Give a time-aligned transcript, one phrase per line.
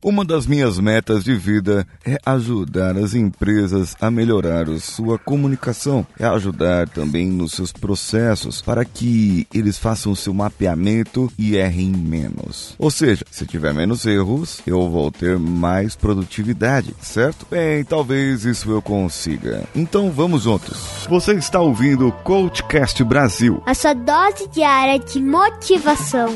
[0.00, 6.06] Uma das minhas metas de vida é ajudar as empresas a melhorar a sua comunicação,
[6.16, 11.90] é ajudar também nos seus processos para que eles façam o seu mapeamento e errem
[11.90, 12.76] menos.
[12.78, 17.44] Ou seja, se tiver menos erros, eu vou ter mais produtividade, certo?
[17.50, 19.64] Bem, talvez isso eu consiga.
[19.74, 21.08] Então vamos juntos.
[21.08, 23.60] Você está ouvindo o Coachcast Brasil.
[23.66, 26.28] A sua dose diária de motivação.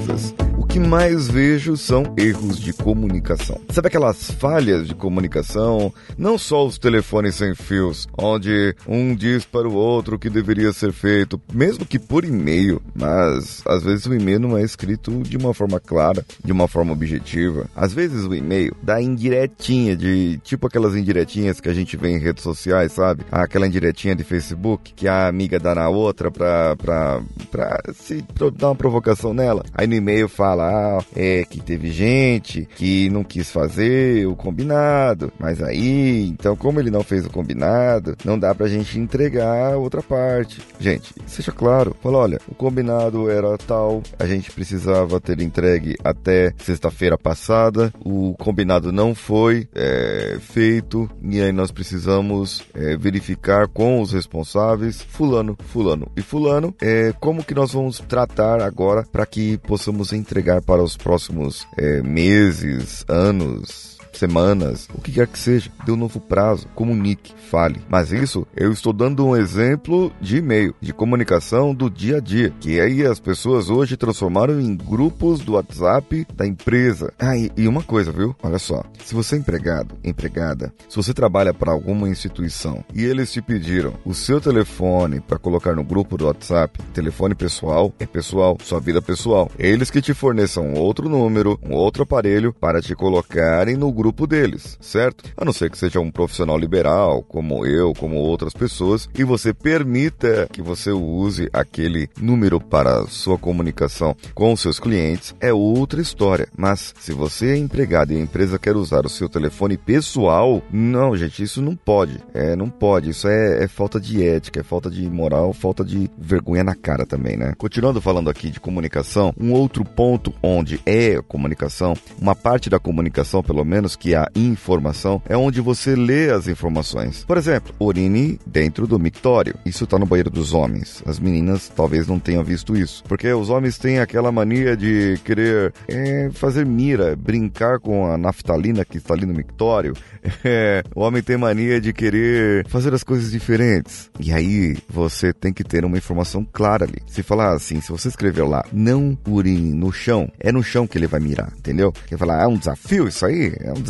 [0.00, 3.60] Em empresas, o que mais vejo são erros de comunicação.
[3.70, 5.92] Sabe aquelas falhas de comunicação?
[6.16, 10.72] Não só os telefones sem fios, onde um diz para o outro o que deveria
[10.72, 15.36] ser feito, mesmo que por e-mail, mas às vezes o e-mail não é escrito de
[15.36, 17.66] uma forma clara, de uma forma objetiva.
[17.74, 22.18] Às vezes o e-mail dá indiretinha de tipo aquelas indiretinhas que a gente vê em
[22.18, 23.24] redes sociais, sabe?
[23.32, 28.24] Aquela indiretinha de Facebook que a amiga dá na outra pra, pra, pra se
[28.56, 29.64] dar uma provocação nela.
[29.74, 35.32] Aí no e-mail fala, ah, é que teve gente que não quis fazer o combinado,
[35.38, 40.02] mas aí, então como ele não fez o combinado, não dá pra gente entregar outra
[40.02, 40.60] parte.
[40.78, 46.52] Gente, seja claro, fala, olha, o combinado era tal, a gente precisava ter entregue até
[46.58, 54.00] sexta-feira passada, o combinado não foi é, feito, e aí nós precisamos é, verificar com
[54.00, 59.58] os responsáveis, fulano, fulano e fulano, é, como que nós vamos tratar agora para que
[59.58, 65.92] possamos entregar para os próximos é, meses, anos, semanas, o que quer que seja, dê
[65.92, 67.80] um novo prazo, comunique, fale.
[67.88, 72.52] Mas isso eu estou dando um exemplo de e-mail, de comunicação do dia a dia,
[72.60, 77.12] que aí as pessoas hoje transformaram em grupos do WhatsApp da empresa.
[77.18, 78.36] Ah, e, e uma coisa, viu?
[78.42, 83.32] Olha só, se você é empregado, empregada, se você trabalha para alguma instituição e eles
[83.32, 88.58] te pediram o seu telefone para colocar no grupo do WhatsApp, telefone pessoal é pessoal,
[88.62, 89.50] sua vida pessoal.
[89.58, 94.26] Eles que te forneçam outro número, um outro aparelho para te colocarem no grupo grupo
[94.26, 95.24] deles, certo?
[95.36, 99.54] A não ser que seja um profissional liberal, como eu, como outras pessoas, e você
[99.54, 106.48] permita que você use aquele número para sua comunicação com seus clientes, é outra história.
[106.56, 111.16] Mas se você é empregado e a empresa quer usar o seu telefone pessoal, não,
[111.16, 112.18] gente, isso não pode.
[112.34, 113.10] É, não pode.
[113.10, 117.06] Isso é, é falta de ética, é falta de moral, falta de vergonha na cara
[117.06, 117.54] também, né?
[117.56, 123.40] Continuando falando aqui de comunicação, um outro ponto onde é comunicação, uma parte da comunicação,
[123.40, 127.22] pelo menos, que a informação é onde você lê as informações.
[127.24, 129.54] Por exemplo, urine dentro do mictório.
[129.64, 131.02] Isso está no banheiro dos homens.
[131.06, 133.04] As meninas talvez não tenham visto isso.
[133.04, 138.84] Porque os homens têm aquela mania de querer é, fazer mira, brincar com a naftalina
[138.84, 139.94] que está ali no mictório.
[140.42, 144.10] É, o homem tem mania de querer fazer as coisas diferentes.
[144.18, 146.98] E aí você tem que ter uma informação clara ali.
[147.06, 150.96] Se falar assim, se você escrever lá, não urine no chão, é no chão que
[150.96, 151.92] ele vai mirar, entendeu?
[152.06, 153.52] Quer falar, é um desafio isso aí?
[153.60, 153.89] É um desafio.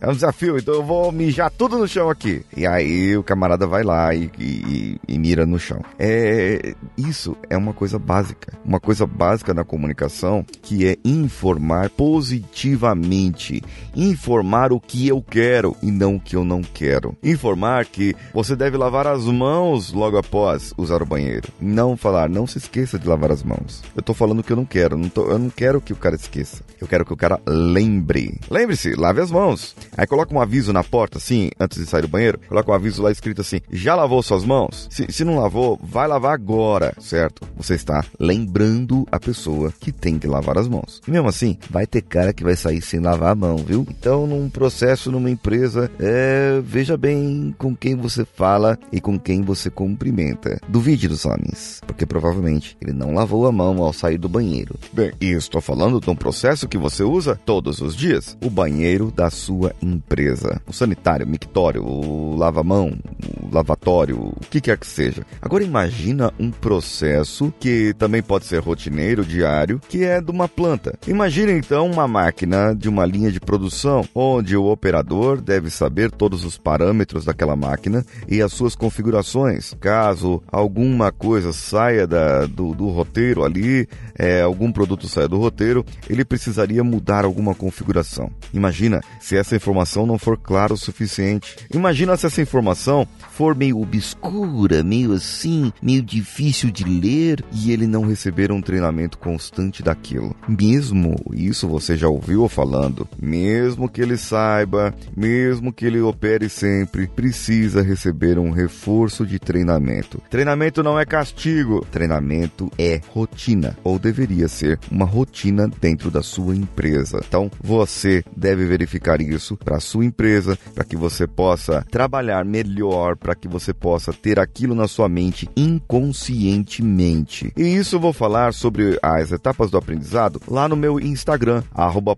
[0.00, 2.42] É um desafio, então eu vou mijar tudo no chão aqui.
[2.56, 5.82] E aí o camarada vai lá e, e, e mira no chão.
[5.98, 8.52] É, isso é uma coisa básica.
[8.64, 13.62] Uma coisa básica na comunicação que é informar positivamente.
[13.94, 17.16] Informar o que eu quero e não o que eu não quero.
[17.22, 21.48] Informar que você deve lavar as mãos logo após usar o banheiro.
[21.60, 23.82] Não falar, não se esqueça de lavar as mãos.
[23.94, 24.96] Eu tô falando que eu não quero.
[24.96, 26.62] Não tô, eu não quero que o cara esqueça.
[26.80, 28.38] Eu quero que o cara lembre.
[28.50, 29.74] Lembre-se, lave as mãos.
[29.96, 32.40] Aí coloca um aviso na porta, assim, antes de sair do banheiro.
[32.48, 34.88] Coloca um aviso lá escrito assim: já lavou suas mãos?
[34.90, 37.46] Se, se não lavou, vai lavar agora, certo?
[37.56, 41.00] Você está lembrando a pessoa que tem que lavar as mãos.
[41.06, 43.86] E mesmo assim, vai ter cara que vai sair sem lavar a mão, viu?
[43.90, 49.42] Então, num processo, numa empresa, é, veja bem com quem você fala e com quem
[49.42, 50.60] você cumprimenta.
[50.68, 54.76] Duvide dos homens, porque provavelmente ele não lavou a mão ao sair do banheiro.
[54.92, 59.07] Bem, e estou falando de um processo que você usa todos os dias: o banheiro
[59.10, 60.60] da sua empresa.
[60.66, 62.98] O sanitário, o mictório, o lava-mão,
[63.42, 65.24] o lavatório, o que quer que seja.
[65.40, 70.98] Agora imagina um processo que também pode ser rotineiro, diário, que é de uma planta.
[71.06, 76.44] Imagine então uma máquina de uma linha de produção onde o operador deve saber todos
[76.44, 79.74] os parâmetros daquela máquina e as suas configurações.
[79.80, 85.84] Caso alguma coisa saia da, do, do roteiro ali, é, algum produto saia do roteiro,
[86.08, 88.30] ele precisaria mudar alguma configuração.
[88.52, 91.56] Imagina Imagina se essa informação não for clara o suficiente.
[91.72, 97.86] Imagina se essa informação for meio obscura, meio assim, meio difícil de ler e ele
[97.86, 100.34] não receber um treinamento constante daquilo.
[100.48, 107.06] Mesmo isso você já ouviu falando, mesmo que ele saiba, mesmo que ele opere sempre,
[107.06, 110.22] precisa receber um reforço de treinamento.
[110.30, 116.54] Treinamento não é castigo, treinamento é rotina ou deveria ser uma rotina dentro da sua
[116.54, 117.20] empresa.
[117.26, 118.87] Então, você deve verificar
[119.28, 124.38] isso para sua empresa, para que você possa trabalhar melhor, para que você possa ter
[124.38, 127.50] aquilo na sua mente inconscientemente.
[127.56, 131.62] E isso eu vou falar sobre as etapas do aprendizado lá no meu Instagram,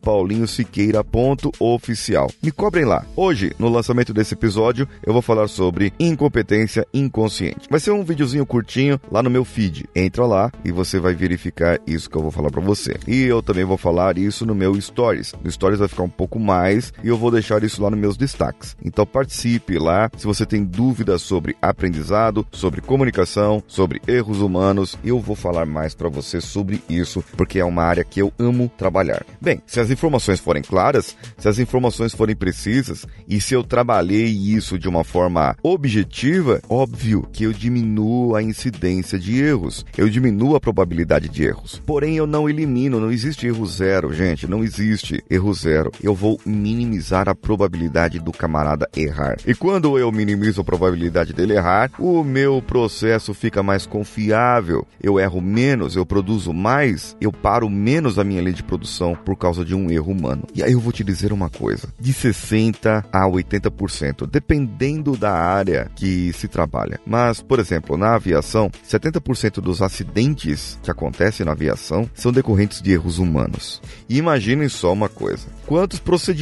[0.02, 2.28] paulinhosiqueira.oficial.
[2.42, 3.06] Me cobrem lá.
[3.16, 7.68] Hoje, no lançamento desse episódio, eu vou falar sobre incompetência inconsciente.
[7.70, 9.88] Vai ser um videozinho curtinho lá no meu feed.
[9.94, 12.96] Entra lá e você vai verificar isso que eu vou falar para você.
[13.06, 15.34] E eu também vou falar isso no meu Stories.
[15.42, 16.59] No Stories vai ficar um pouco mais
[17.02, 18.76] e eu vou deixar isso lá nos meus destaques.
[18.84, 20.10] Então participe lá.
[20.16, 25.94] Se você tem dúvidas sobre aprendizado, sobre comunicação, sobre erros humanos, eu vou falar mais
[25.94, 29.24] para você sobre isso, porque é uma área que eu amo trabalhar.
[29.40, 34.26] Bem, se as informações forem claras, se as informações forem precisas e se eu trabalhei
[34.26, 40.56] isso de uma forma objetiva, óbvio que eu diminuo a incidência de erros, eu diminuo
[40.56, 41.80] a probabilidade de erros.
[41.86, 45.92] Porém, eu não elimino, não existe erro zero, gente, não existe erro zero.
[46.02, 49.36] Eu vou minimizar a probabilidade do camarada errar.
[49.46, 55.18] E quando eu minimizo a probabilidade dele errar, o meu processo fica mais confiável, eu
[55.18, 59.64] erro menos, eu produzo mais, eu paro menos a minha linha de produção por causa
[59.64, 60.44] de um erro humano.
[60.54, 65.90] E aí eu vou te dizer uma coisa: de 60 a 80%, dependendo da área
[65.94, 67.00] que se trabalha.
[67.06, 72.92] Mas, por exemplo, na aviação, 70% dos acidentes que acontecem na aviação são decorrentes de
[72.92, 73.80] erros humanos.
[74.08, 76.39] E imaginem só uma coisa: quantos procedimentos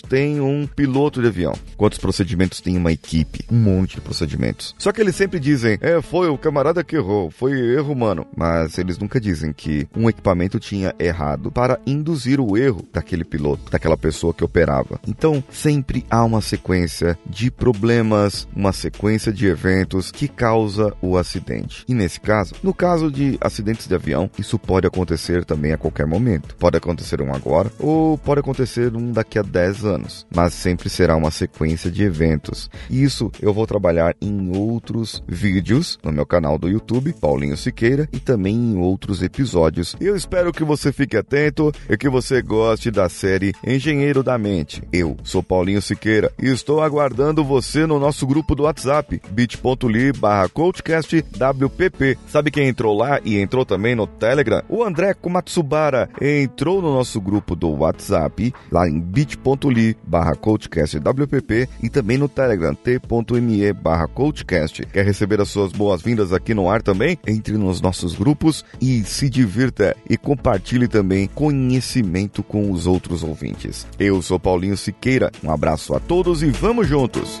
[0.00, 1.54] tem um piloto de avião?
[1.76, 3.44] Quantos procedimentos tem uma equipe?
[3.50, 4.74] Um monte de procedimentos.
[4.78, 8.26] Só que eles sempre dizem, é, foi o camarada que errou, foi erro humano.
[8.36, 13.70] Mas eles nunca dizem que um equipamento tinha errado para induzir o erro daquele piloto,
[13.70, 15.00] daquela pessoa que operava.
[15.06, 21.84] Então, sempre há uma sequência de problemas, uma sequência de eventos que causa o acidente.
[21.88, 26.06] E nesse caso, no caso de acidentes de avião, isso pode acontecer também a qualquer
[26.06, 26.56] momento.
[26.56, 31.16] Pode acontecer um agora ou pode acontecer um daqui a 10 anos, mas sempre será
[31.16, 32.70] uma sequência de eventos.
[32.90, 38.20] Isso eu vou trabalhar em outros vídeos no meu canal do YouTube, Paulinho Siqueira, e
[38.20, 39.96] também em outros episódios.
[40.00, 44.82] Eu espero que você fique atento e que você goste da série Engenheiro da Mente.
[44.92, 50.48] Eu sou Paulinho Siqueira e estou aguardando você no nosso grupo do WhatsApp, bit.ly barra
[50.48, 52.18] coachcastwpp.
[52.28, 54.62] Sabe quem entrou lá e entrou também no Telegram?
[54.68, 61.88] O André Kumatsubara entrou no nosso grupo do WhatsApp, lá em bit.ly barra coachcastwpp e
[61.88, 64.84] também no Telegram, t.ly me barra coachcast.
[64.86, 67.18] Quer receber as suas boas-vindas aqui no ar também?
[67.26, 73.86] Entre nos nossos grupos e se divirta e compartilhe também conhecimento com os outros ouvintes.
[73.98, 77.40] Eu sou Paulinho Siqueira, um abraço a todos e vamos juntos!